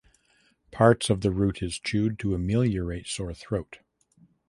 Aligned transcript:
Parts 0.71 1.11
of 1.11 1.23
root 1.23 1.61
is 1.61 1.77
chewed 1.77 2.17
to 2.17 2.33
ameliorate 2.33 3.05
sore 3.05 3.35
throat. 3.35 3.77